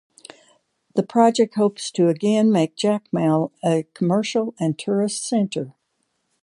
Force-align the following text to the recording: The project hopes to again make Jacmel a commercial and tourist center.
The 0.95 1.03
project 1.03 1.53
hopes 1.53 1.91
to 1.91 2.07
again 2.07 2.51
make 2.51 2.75
Jacmel 2.75 3.51
a 3.63 3.83
commercial 3.93 4.55
and 4.59 4.75
tourist 4.75 5.23
center. 5.23 5.75